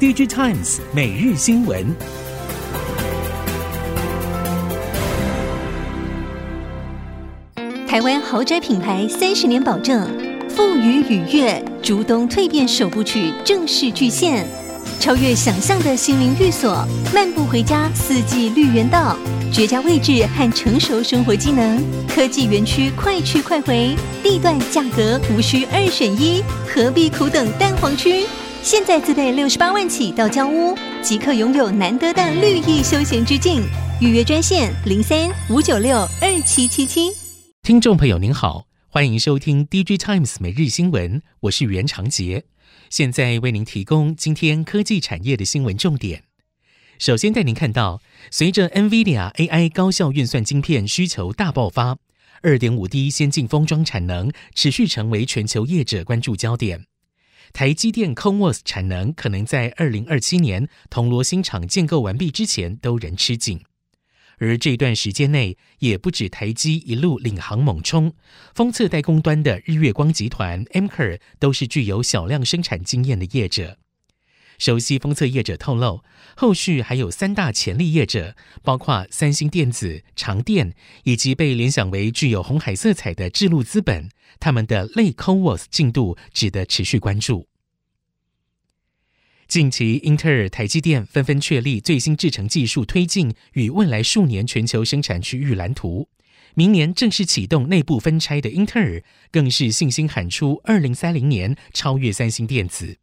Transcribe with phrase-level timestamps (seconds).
[0.00, 1.84] DigiTimes 每日新闻。
[7.88, 10.08] 台湾豪宅品牌三十年保证，
[10.48, 14.46] 富予与悦，竹东蜕变首部曲正式巨献，
[15.00, 19.16] 超越想象的心灵寓所，漫步回家四季绿园道，
[19.52, 26.40] 绝佳位置和成熟生活机能，科技园区快去快回，地段价格无需二选一，
[26.72, 28.26] 何必苦等蛋黄区？
[28.62, 33.62] 现在自备六十八万起到交屋，即刻拥有难得的绿意休闲之境。
[34.00, 37.10] 预约专线零三五九六二七七七。
[37.62, 42.44] 听众朋友您好，欢迎收听 DJ Times 每日新闻，我是袁长杰，
[42.90, 46.24] 现在为您提供今天科技产业的新闻重点。
[46.98, 51.96] 首先带您看到，随着 NVIDIA AI 高效运算晶片需求大爆发，
[52.42, 56.84] 二点五 D 先进封装产能持续成为全球业者关注焦点。
[57.52, 63.60] 台积电 CoWoS 产能可能在二零二七年铜锣新厂建构完毕之前都仍吃紧，
[64.38, 68.14] 而这段时间内也不止台积一路领航猛冲，
[68.54, 73.78] 封测代工端的日月光集团 Amker 都是具有小量生产经验的业者。
[74.58, 76.02] 熟悉封测业者透露，
[76.36, 84.08] 后续还有三大潜力业者，包括三星电子、长电，以及被联想为具有红海色彩的智路资本。
[84.40, 87.48] 他们的类 CoWoS 进度值得持续关注。
[89.48, 96.08] 近期，英特尔、台积电纷纷确立最新制程技术推进与未来数年全球生产区域蓝图。
[96.54, 102.98] 明年正式启动内部分拆的英特尔，更是信心喊出二零三零年超越三星电子。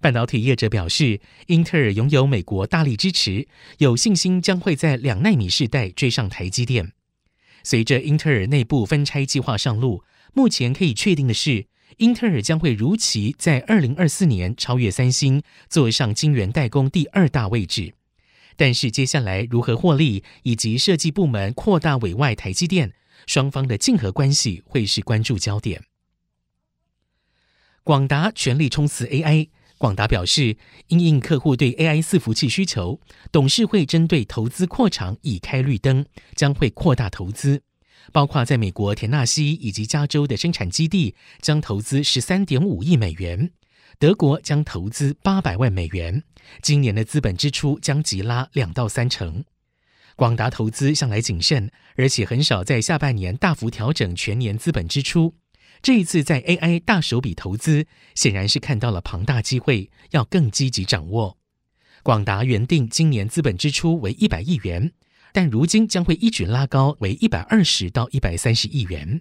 [0.00, 6.92] 半导体业者表示，英特尔拥有美国大力支持，有信心将会在两纳米世代追上台积电。
[7.62, 11.66] 随着英特尔内部分拆计划上路，目前可以确定的是，
[11.98, 17.94] 英特尔将会如期在二零二四年超越三星，坐上晶圆代工第二大位置。
[18.56, 22.92] 但是接下来如何获利，以及设计部门扩大委外台积电，
[23.26, 25.84] 双方的竞合关系会是关注焦点。
[27.82, 29.48] 广达全力冲刺 AI。
[29.78, 30.56] 广达表示，
[30.88, 33.00] 因应客户对 AI 伺服器需求，
[33.32, 37.62] 董事会针对投资扩厂已开绿灯，将会扩大投资，
[38.12, 43.50] 包括在美国田纳西以及加州的生产基地将投资十三点五亿美元，
[43.98, 46.22] 德国将投资八百万美元，
[46.62, 49.44] 今年的资本支出将急拉两到三成。
[50.16, 55.34] 广达投资向来谨慎，而且很少在下半年大幅调整全年资本支出。
[55.84, 61.36] 这一次在 AI 大手笔投资，显然是看到了庞大机会，要更积极掌握。
[62.02, 64.94] 广达原定今年资本支出为一百亿元，
[65.30, 69.20] 但如今将会一举拉高为一百二十到一百三十亿元。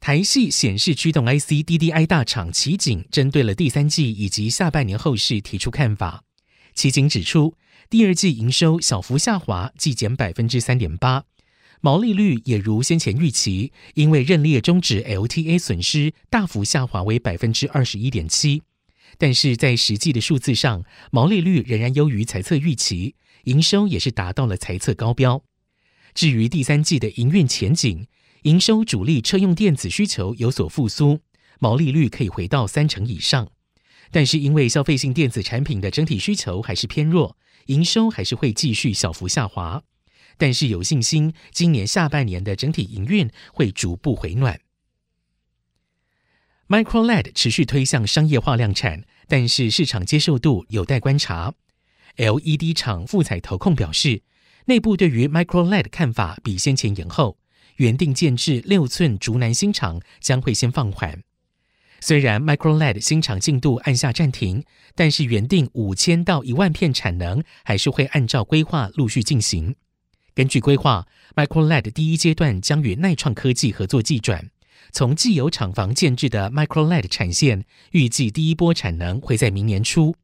[0.00, 6.24] 台系显示驱动 IC DDI 大厂奇景针对了第三季以及下半年后市提出看法。
[6.74, 7.54] 奇景指出，
[7.88, 11.24] 第二季营收小幅下滑，季减百分之三点八。
[11.80, 18.62] 毛利率也如先前预期，因为认列终止 LTA 损失大幅下滑为百分之二十一点七，
[19.16, 25.42] 但是在实际的数字上，毛利率仍然优于财测预期，营收也是达到了财测高标。
[26.14, 28.08] 至于第三季的营运前景，
[28.42, 31.20] 营收主力车用电子需求有所复苏，
[31.60, 33.52] 毛利率可以回到三成以上，
[34.10, 39.84] 但是因为消费性电子产品的整体需求还是偏弱，营收还是会继续小幅下滑。
[40.38, 44.58] 但是有信心，今年下半年的整体营运会逐步回暖。
[46.68, 51.54] MicroLED 持续推向商业化量产，但是市场接受度有待观察。
[52.16, 54.22] LED 厂富彩投控表示，
[54.66, 57.38] 内部对于 MicroLED 看法比先前延后，
[57.76, 61.22] 原定建置六寸竹南新厂将会先放缓。
[62.00, 64.62] 虽然 MicroLED 新厂进度按下暂停，
[64.94, 69.74] 但是原定五千到一万片产能还是会按照规划陆续进行。
[70.38, 71.04] 根据规划
[71.34, 74.52] ，MicroLED 第一阶段将与錼创科技合作技转，
[74.92, 80.14] 从既有厂房建置的 MicroLED 产线，预计第一波产能会在明年初，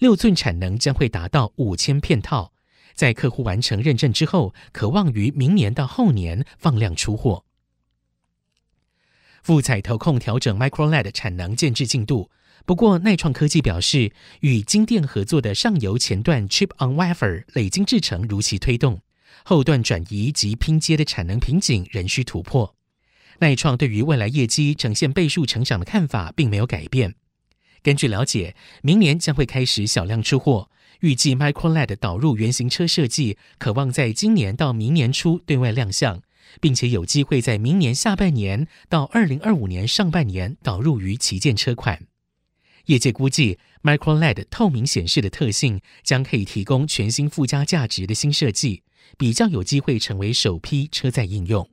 [0.00, 2.52] 六寸产能将会达到五千片套，
[2.94, 7.44] 在客户完成认证之后，可望于明年到后年放量出货。
[9.44, 12.28] 富采投控调整 MicroLED 产能建置进度，
[12.66, 19.02] 不过錼创科技表示，与晶电合作的上游前段 Chip on Wafer 磊晶制程如期推动。
[19.44, 22.74] 后段转移及拼接的产能瓶颈仍需突破。
[23.40, 27.14] 耐创对于未来业绩呈现倍数成长的看法并没有改变。
[27.82, 30.70] 根据了解，明年将会开始小量出货，
[31.00, 36.20] 预计 MicroLED 导入原型车设计，可望在今年到明年初对外亮相，
[36.60, 42.06] 并且有机会在明年下半年到二零二五年上半年导入于旗舰车款。
[42.86, 48.82] 业界估计，Micro LED 透明显示的特性将可以提供全新附加价值的新设计，
[49.16, 51.68] 比较有机会成为首批车载应用。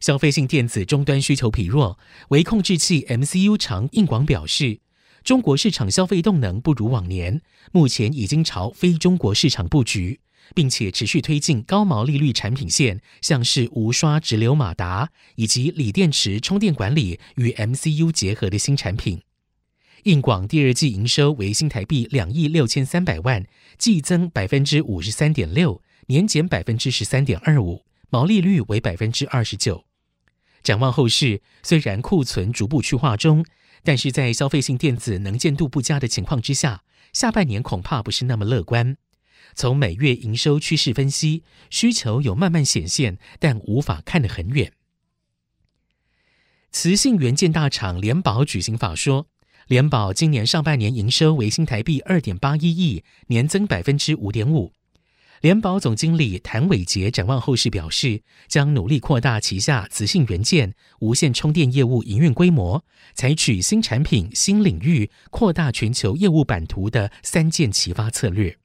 [0.00, 1.98] 消费性电子终端需求疲弱，
[2.28, 4.80] 微控制器 MCU 厂应广表示，
[5.24, 7.42] 中国市场消费动能不如往年，
[7.72, 10.20] 目前已经朝非中国市场布局。
[10.54, 19.20] 并且持续推进高毛利率产品线，像是无刷直流马达以及锂电池充电管理与 MCU 结合的新产品。
[20.04, 23.46] 应广第二季营收为新台币两亿六千三百万，
[23.76, 29.84] 季增百分之五十三点六，年减百分之十三点二五，毛利率为百分之二十九。
[30.62, 33.44] 展望后市，虽然库存逐步去化中，
[33.82, 38.96] 但是在消费性电子能见度不佳的情况之下，下半年恐怕不是那么乐观。
[39.54, 44.72] 从每月营收趋势分析，需求有慢慢显现，但无法看得很远。
[46.70, 49.26] 磁性元件大厂联宝举行法说，
[49.68, 54.72] 联宝今年上半年营收为新台币二点八一亿，年增百分之五点五。
[55.42, 62.82] 联宝总经理谭伟杰展望后市表示，将努力扩大旗下磁性元件、无线充电业务营运规模，
[63.12, 68.56] 采取新产品、新领域、扩大全球业务版图的三箭齐发策略。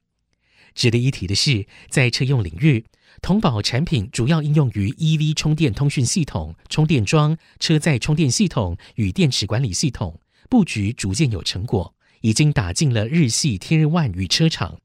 [0.74, 2.86] 值得一提的是，在车用领域，
[3.20, 10.18] 同宝产品主要应用于 EV 充电通讯系统、充电桩、车载充电系统与电池管理系统，
[10.48, 14.80] 布局逐渐有成果，已经打进了日系 Tier 1与车厂，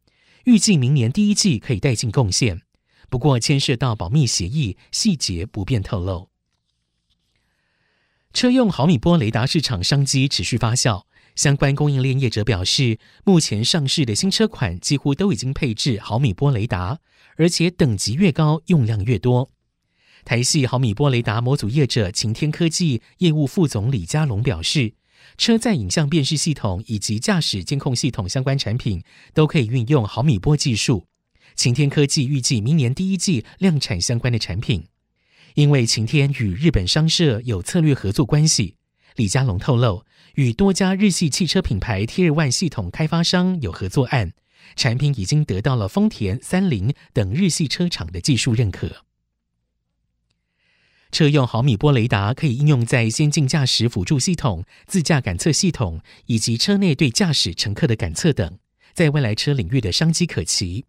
[0.46, 2.62] 预计明年第一季可以带进贡献。
[3.10, 6.30] 不过牵涉到保密协议，细节不便透露。
[8.34, 11.04] 车用毫米波雷达市场商机持续发酵。
[11.36, 17.00] 相关供应链业者表示，目前上市的新车款几乎都已经配置毫米波雷达，
[17.38, 19.50] 而且等级越高，用量越多。
[20.26, 24.94] 台系毫米波雷达模组业者擎天科技业务副总李家龙表示，
[25.38, 31.06] 车载影像辨识系统以及驾驶监控系统相关产品都可以运用毫米波技术。
[31.56, 34.86] 擎天科技预计明年第一季量产相关的产品，
[35.56, 38.76] 因为擎天与日本商社有策略合作关系。
[39.16, 40.06] 李家龙透露，
[40.36, 44.32] 与多家日系汽车品牌 Tier 1系统开发商有合作案，
[44.78, 49.04] 产品已经得到了丰田、三菱等日系车厂的技术认可。
[51.12, 58.58] 车用毫米波雷达可以应用在先进驾驶辅助系统、自驾感测系统以及车内对驾驶乘客的感测等，
[58.94, 60.86] 在未来车领域的商机可期。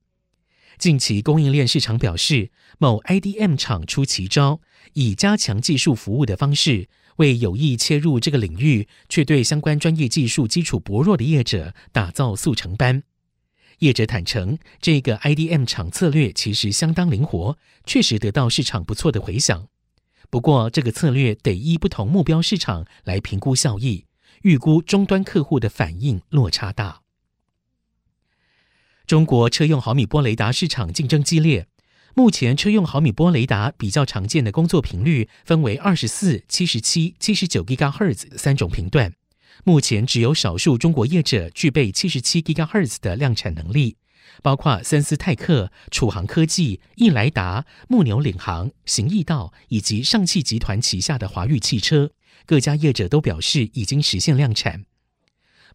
[0.78, 4.60] 近期供应链市场表示，某 IDM 厂出奇招，
[4.94, 6.88] 以加强技术服务的方式。
[7.16, 13.02] 为有意切入这个领域却对相关专业技术基础薄弱的业者打造速成班。
[13.80, 19.68] 业者坦承，这个 IDM 厂策略其实相当灵活，确实得到市场不错的回响。
[20.30, 24.06] 不过，这个策略得依不同目标市场来评估效益，
[24.42, 27.02] 预估终端客户的反应落差大。
[29.06, 31.66] 中国车用毫米波雷达市场竞争激烈。
[32.14, 39.14] 目前车用毫米波雷达比较常见的工作频率分为二十四、七十七、七十九 GHz 三种频段。
[39.64, 43.96] 目前只有少数中国业者具备七十七 GHz 的量产能力，
[44.42, 52.10] 包括森思泰克、楚航科技、易来达、牧牛领航、行易道以及上汽集团旗下的华域汽车。
[52.46, 54.84] 各家业者都表示已经实现量产。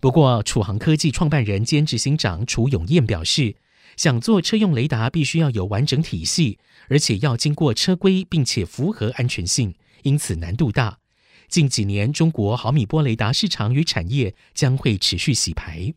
[0.02, 3.56] 不过，楚航科技创办人兼执行长楚永燕表示，
[3.96, 6.60] 想做车用雷达，必须要有完整体系，
[6.90, 11.00] 而且要经过车规，并且符合安全性，因此难度大。
[11.48, 15.94] 近几年，中国毫米波雷达市场与产业将会持续洗牌。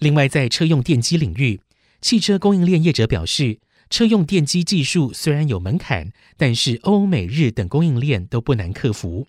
[0.00, 1.60] 另外，在车用电机领域，
[2.00, 9.28] 汽车供应链业者表示，车用电机技术虽然有门槛，但是欧美日等供应链都不难克服。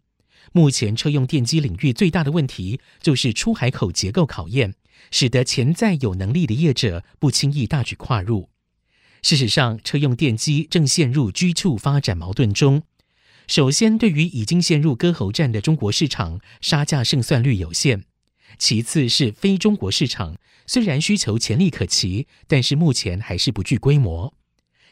[0.51, 4.74] 目前，车用电机领域最大的问题就是出海口结构考验。
[5.10, 8.50] 使得潜在有能力的业者不轻易大举跨入。
[9.24, 12.84] 事实上，车用电机正陷入居处发展矛盾中。
[13.48, 18.01] 首先，对于已经陷入割喉战的中国市场，杀价胜算率有限；
[18.58, 24.34] 其次是非中国市场，虽然需求潜力可期，但是目前还是不具规模。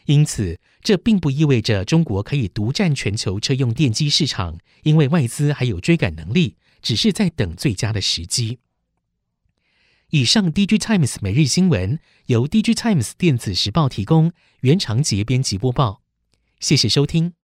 [0.06, 8.58] 因此，这并不意味着中国可以独占全球车用电机市场，因为外资还有追赶能力，只是在等最佳的时机。
[10.10, 16.02] 以上，DG Times 每日新闻由 DG Times 电子时报提供，原长节编辑播报，
[16.60, 17.39] 谢谢收听。